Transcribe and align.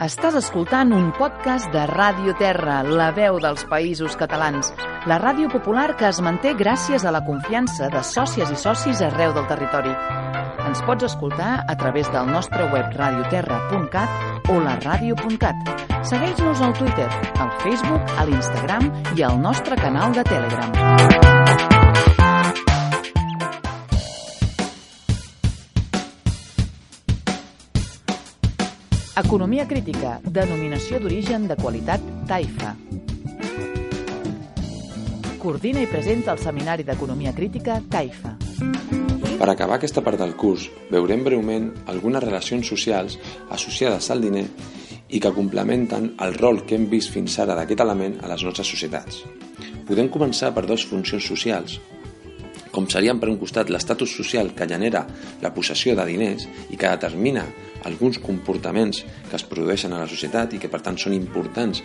Estàs 0.00 0.32
escoltant 0.38 0.94
un 0.96 1.10
podcast 1.12 1.68
de 1.74 1.82
Ràdio 1.90 2.32
Terra, 2.40 2.78
la 2.88 3.10
veu 3.12 3.36
dels 3.42 3.66
països 3.68 4.14
catalans. 4.16 4.70
La 5.10 5.18
ràdio 5.20 5.50
popular 5.52 5.90
que 6.00 6.06
es 6.08 6.22
manté 6.24 6.54
gràcies 6.56 7.04
a 7.04 7.12
la 7.12 7.20
confiança 7.26 7.90
de 7.92 8.00
sòcies 8.00 8.48
i 8.48 8.56
socis 8.56 9.02
arreu 9.04 9.34
del 9.36 9.44
territori. 9.50 9.92
Ens 10.64 10.80
pots 10.88 11.04
escoltar 11.04 11.66
a 11.68 11.76
través 11.76 12.08
del 12.14 12.32
nostre 12.32 12.70
web 12.72 12.96
radioterra.cat 12.96 14.48
o 14.48 14.56
la 14.64 14.78
ràdio.cat. 14.80 15.68
Segueix-nos 16.00 16.64
al 16.64 16.72
Twitter, 16.80 17.10
al 17.36 17.52
Facebook, 17.60 18.16
a 18.16 18.24
l'Instagram 18.24 18.88
i 19.18 19.28
al 19.28 19.36
nostre 19.36 19.76
canal 19.76 20.16
de 20.16 20.24
Telegram. 20.32 21.69
Economia 29.20 29.66
crítica, 29.68 30.14
denominació 30.24 30.96
d'origen 30.96 31.42
de 31.44 31.56
qualitat 31.58 32.04
TAIFA. 32.24 32.70
Coordina 35.42 35.82
i 35.84 35.88
presenta 35.90 36.32
el 36.32 36.40
Seminari 36.40 36.86
d'Economia 36.88 37.34
Crítica 37.36 37.76
TAIFA. 37.92 38.32
Per 39.42 39.48
acabar 39.52 39.76
aquesta 39.76 40.00
part 40.06 40.16
del 40.22 40.32
curs, 40.40 40.70
veurem 40.88 41.26
breument 41.26 41.68
algunes 41.92 42.24
relacions 42.24 42.72
socials 42.72 43.18
associades 43.52 44.08
al 44.08 44.24
diner 44.24 44.46
i 45.10 45.20
que 45.20 45.34
complementen 45.36 46.14
el 46.24 46.38
rol 46.40 46.64
que 46.64 46.78
hem 46.78 46.88
vist 46.88 47.12
fins 47.12 47.36
ara 47.44 47.58
d'aquest 47.58 47.84
element 47.84 48.22
a 48.24 48.32
les 48.32 48.46
nostres 48.46 48.72
societats. 48.72 49.20
Podem 49.84 50.08
començar 50.08 50.54
per 50.56 50.64
dues 50.64 50.86
funcions 50.88 51.28
socials, 51.28 51.76
com 52.80 52.88
serien 52.88 53.18
per 53.20 53.28
un 53.28 53.36
costat 53.36 53.68
l'estatus 53.68 54.14
social 54.16 54.54
que 54.56 54.64
genera 54.68 55.02
la 55.42 55.50
possessió 55.52 55.92
de 55.98 56.06
diners 56.08 56.46
i 56.72 56.78
que 56.80 56.88
determina 56.88 57.42
alguns 57.84 58.16
comportaments 58.24 59.02
que 59.28 59.36
es 59.36 59.44
produeixen 59.44 59.92
a 59.92 60.00
la 60.00 60.08
societat 60.08 60.54
i 60.56 60.60
que 60.62 60.70
per 60.72 60.80
tant 60.80 60.96
són 60.96 61.12
importants 61.12 61.82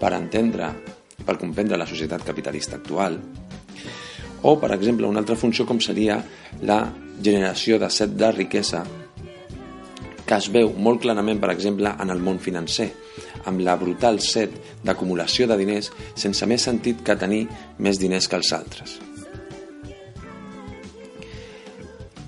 per 0.00 0.10
entendre, 0.16 0.72
per 1.22 1.38
comprendre 1.38 1.78
la 1.78 1.86
societat 1.86 2.24
capitalista 2.26 2.74
actual, 2.80 3.20
o, 4.42 4.56
per 4.58 4.72
exemple, 4.74 5.06
una 5.06 5.22
altra 5.22 5.38
funció 5.38 5.62
com 5.62 5.78
seria 5.78 6.18
la 6.66 6.80
generació 7.22 7.78
de 7.78 7.90
set 7.94 8.18
de 8.18 8.32
riquesa 8.34 8.82
que 10.26 10.40
es 10.40 10.50
veu 10.50 10.74
molt 10.74 11.04
clarament, 11.04 11.38
per 11.38 11.52
exemple, 11.54 11.94
en 12.02 12.10
el 12.10 12.18
món 12.18 12.42
financer, 12.42 12.88
amb 13.46 13.62
la 13.62 13.78
brutal 13.78 14.18
set 14.18 14.58
d'acumulació 14.82 15.46
de 15.46 15.60
diners 15.62 15.92
sense 16.18 16.50
més 16.50 16.66
sentit 16.66 17.06
que 17.06 17.18
tenir 17.18 17.44
més 17.78 18.02
diners 18.02 18.26
que 18.26 18.42
els 18.42 18.54
altres. 18.58 18.98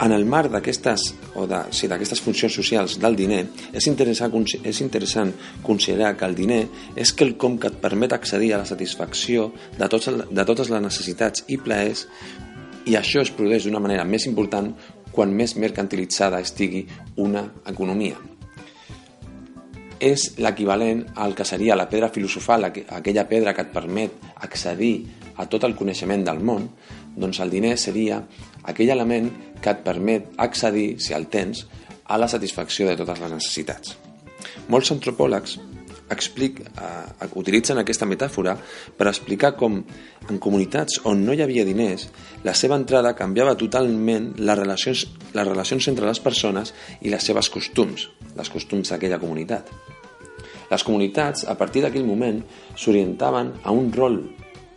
En 0.03 0.11
el 0.11 0.25
marc 0.27 0.51
d'aquestes 0.51 1.05
o 1.39 1.45
de, 1.47 1.61
sí, 1.71 1.87
d'aquestes 1.87 2.19
funcions 2.25 2.57
socials 2.59 2.97
del 2.99 3.15
diner, 3.15 3.45
és 3.71 3.87
interessant, 3.87 4.33
és 4.67 4.81
interessant 4.83 5.31
considerar 5.63 6.17
que 6.19 6.27
el 6.27 6.35
diner 6.35 6.65
és 6.99 7.13
quelcom 7.15 7.61
que 7.63 7.71
et 7.71 7.79
permet 7.83 8.13
accedir 8.17 8.53
a 8.55 8.65
la 8.65 8.67
satisfacció 8.67 9.53
de, 9.79 9.87
tots, 9.87 10.11
de 10.11 10.47
totes 10.51 10.73
les 10.75 10.83
necessitats 10.83 11.47
i 11.47 11.61
plaers 11.63 12.09
i 12.91 12.99
això 12.99 13.23
es 13.23 13.31
produeix 13.33 13.65
d'una 13.65 13.81
manera 13.81 14.05
més 14.05 14.27
important 14.27 14.73
quan 15.15 15.33
més 15.33 15.55
mercantilitzada 15.57 16.43
estigui 16.43 16.83
una 17.23 17.47
economia. 17.71 18.19
És 20.03 20.33
l'equivalent 20.43 21.05
al 21.23 21.37
que 21.39 21.47
seria 21.47 21.79
la 21.79 21.87
pedra 21.89 22.11
filosofal, 22.13 22.67
aquella 22.67 23.29
pedra 23.31 23.55
que 23.55 23.63
et 23.63 23.71
permet 23.73 24.19
accedir 24.43 24.97
a 25.37 25.47
tot 25.51 25.65
el 25.67 25.77
coneixement 25.79 26.25
del 26.27 26.41
món, 26.45 26.69
doncs 27.17 27.41
el 27.43 27.53
diner 27.53 27.77
seria 27.79 28.23
aquell 28.65 28.93
element 28.95 29.31
que 29.61 29.73
et 29.73 29.85
permet 29.87 30.33
accedir, 30.39 30.95
si 31.01 31.15
el 31.15 31.29
tens, 31.33 31.67
a 32.05 32.19
la 32.21 32.29
satisfacció 32.29 32.89
de 32.89 32.99
totes 33.01 33.21
les 33.23 33.33
necessitats. 33.39 33.97
Molts 34.69 34.93
antropòlegs 34.93 35.59
explic, 36.11 36.61
eh, 36.61 37.29
utilitzen 37.35 37.79
aquesta 37.79 38.07
metàfora 38.07 38.57
per 38.97 39.09
explicar 39.09 39.55
com 39.57 39.81
en 40.29 40.39
comunitats 40.39 41.01
on 41.05 41.25
no 41.25 41.33
hi 41.33 41.43
havia 41.43 41.65
diners, 41.65 42.09
la 42.45 42.55
seva 42.55 42.77
entrada 42.77 43.15
canviava 43.17 43.57
totalment 43.57 44.35
les 44.39 44.59
relacions, 44.59 45.07
les 45.33 45.49
relacions 45.49 45.89
entre 45.89 46.07
les 46.07 46.21
persones 46.21 46.75
i 47.01 47.11
les 47.11 47.25
seves 47.25 47.49
costums, 47.51 48.09
les 48.37 48.51
costums 48.51 48.91
d'aquella 48.91 49.19
comunitat. 49.19 49.71
Les 50.71 50.83
comunitats, 50.83 51.45
a 51.45 51.55
partir 51.57 51.83
d'aquell 51.83 52.07
moment, 52.07 52.41
s'orientaven 52.77 53.53
a 53.65 53.73
un 53.73 53.93
rol 53.93 54.23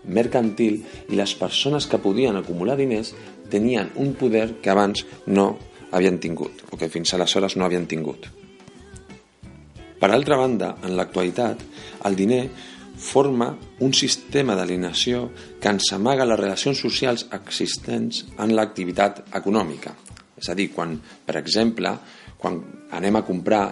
mercantil 0.08 0.82
i 1.10 1.20
les 1.20 1.34
persones 1.36 1.88
que 1.88 2.02
podien 2.02 2.38
acumular 2.40 2.78
diners 2.80 3.14
tenien 3.52 3.92
un 3.96 4.14
poder 4.20 4.58
que 4.62 4.72
abans 4.72 5.06
no 5.28 5.58
havien 5.92 6.20
tingut, 6.20 6.66
o 6.72 6.78
que 6.78 6.90
fins 6.92 7.14
aleshores 7.14 7.56
no 7.56 7.66
havien 7.66 7.88
tingut. 7.88 8.28
Per 9.98 10.10
altra 10.12 10.38
banda, 10.38 10.76
en 10.86 10.94
l'actualitat, 10.98 11.64
el 12.06 12.16
diner 12.16 12.44
forma 12.98 13.52
un 13.80 13.94
sistema 13.94 14.56
d'alienació 14.58 15.28
que 15.62 15.72
ens 15.74 15.92
amaga 15.94 16.26
les 16.26 16.40
relacions 16.40 16.82
socials 16.82 17.28
existents 17.34 18.26
en 18.38 18.54
l'activitat 18.58 19.24
econòmica. 19.38 19.94
És 20.38 20.50
a 20.50 20.56
dir, 20.58 20.70
quan, 20.74 20.98
per 21.26 21.38
exemple, 21.40 21.94
quan 22.38 22.60
anem 22.94 23.18
a 23.18 23.26
comprar 23.26 23.64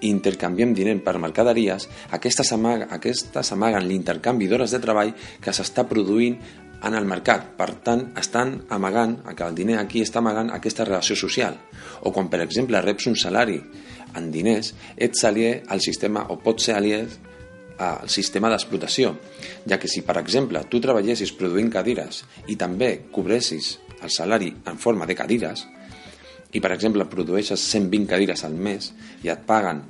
i 0.00 0.08
intercanviem 0.08 0.74
diner 0.74 0.96
per 1.04 1.18
mercaderies, 1.20 1.88
aquestes, 2.16 2.52
amag 2.56 2.88
aquestes 2.90 3.52
amaguen 3.52 3.86
l'intercanvi 3.88 4.48
d'hores 4.48 4.74
de 4.74 4.80
treball 4.82 5.14
que 5.40 5.54
s'està 5.54 5.86
produint 5.88 6.38
en 6.82 6.96
el 6.96 7.04
mercat. 7.04 7.50
Per 7.58 7.70
tant, 7.84 8.06
estan 8.20 8.54
amagant, 8.72 9.18
que 9.36 9.46
el 9.46 9.56
diner 9.56 9.78
aquí 9.80 10.02
està 10.04 10.20
amagant 10.22 10.52
aquesta 10.54 10.86
relació 10.88 11.16
social. 11.16 11.58
O 12.04 12.12
quan, 12.12 12.30
per 12.32 12.40
exemple, 12.44 12.80
reps 12.84 13.10
un 13.10 13.18
salari 13.20 13.58
en 14.16 14.30
diners, 14.32 14.72
ets 14.96 15.26
aliè 15.28 15.60
al 15.68 15.82
sistema, 15.84 16.24
o 16.32 16.38
pots 16.40 16.70
ser 16.70 16.78
aliè 16.78 17.02
al 17.80 18.08
sistema 18.12 18.50
d'explotació, 18.52 19.14
ja 19.68 19.78
que 19.80 19.88
si, 19.88 20.02
per 20.04 20.18
exemple, 20.20 20.60
tu 20.68 20.80
treballessis 20.84 21.32
produint 21.36 21.70
cadires 21.72 22.24
i 22.52 22.56
també 22.60 23.06
cobressis 23.12 23.78
el 24.00 24.12
salari 24.12 24.50
en 24.68 24.80
forma 24.80 25.06
de 25.08 25.16
cadires, 25.16 25.64
i, 26.52 26.60
per 26.60 26.72
exemple, 26.74 27.06
produeixes 27.06 27.62
120 27.62 28.08
cadires 28.10 28.44
al 28.44 28.56
mes 28.58 28.90
i 29.22 29.30
et 29.30 29.42
paguen, 29.46 29.82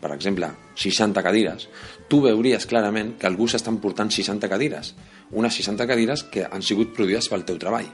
per 0.00 0.12
exemple, 0.14 0.48
60 0.80 1.22
cadires, 1.22 1.68
tu 2.08 2.22
veuries 2.24 2.66
clarament 2.66 3.14
que 3.20 3.28
algú 3.28 3.46
s'està 3.48 3.70
emportant 3.70 4.10
60 4.10 4.48
cadires, 4.50 4.94
unes 5.30 5.58
60 5.60 5.86
cadires 5.86 6.24
que 6.32 6.46
han 6.46 6.64
sigut 6.66 6.94
produïdes 6.96 7.28
pel 7.30 7.44
teu 7.46 7.60
treball. 7.62 7.90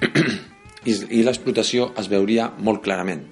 I, 0.88 0.94
i 1.18 1.24
l'explotació 1.26 1.90
es 2.00 2.08
veuria 2.08 2.48
molt 2.64 2.80
clarament. 2.84 3.26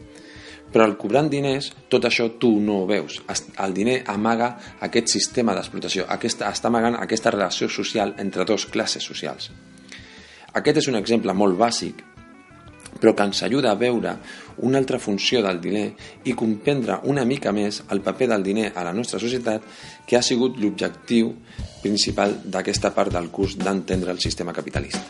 Però 0.72 0.84
al 0.84 0.96
cobrant 0.98 1.30
diners, 1.32 1.70
tot 1.88 2.04
això 2.04 2.26
tu 2.42 2.50
no 2.60 2.82
ho 2.82 2.88
veus. 2.90 3.20
El 3.62 3.72
diner 3.72 4.00
amaga 4.12 4.50
aquest 4.84 5.14
sistema 5.14 5.54
d'explotació, 5.56 6.04
aquesta, 6.12 6.50
està 6.50 6.68
amagant 6.68 6.98
aquesta 6.98 7.32
relació 7.32 7.70
social 7.72 8.12
entre 8.20 8.44
dues 8.44 8.66
classes 8.68 9.06
socials. 9.06 9.48
Aquest 10.58 10.82
és 10.82 10.90
un 10.90 10.98
exemple 10.98 11.32
molt 11.38 11.56
bàsic 11.56 12.02
però 13.00 13.14
que 13.14 13.26
ens 13.28 13.42
ajuda 13.46 13.72
a 13.72 13.80
veure 13.80 14.16
una 14.66 14.78
altra 14.78 14.98
funció 14.98 15.42
del 15.44 15.60
diner 15.60 15.90
i 16.24 16.34
comprendre 16.34 17.00
una 17.04 17.24
mica 17.24 17.52
més 17.52 17.82
el 17.90 18.00
paper 18.00 18.30
del 18.32 18.46
diner 18.46 18.72
a 18.74 18.84
la 18.86 18.94
nostra 18.96 19.20
societat 19.20 19.62
que 20.06 20.16
ha 20.16 20.24
sigut 20.24 20.58
l'objectiu 20.60 21.34
principal 21.82 22.40
d'aquesta 22.44 22.94
part 22.94 23.12
del 23.12 23.30
curs 23.30 23.58
d'entendre 23.60 24.12
el 24.12 24.20
sistema 24.20 24.52
capitalista. 24.52 25.04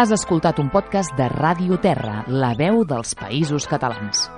Has 0.00 0.14
escoltat 0.16 0.56
un 0.62 0.70
podcast 0.72 1.12
de 1.18 1.26
Ràdio 1.28 1.76
Terra, 1.84 2.22
la 2.32 2.54
veu 2.56 2.86
dels 2.88 3.12
països 3.20 3.68
catalans. 3.68 4.30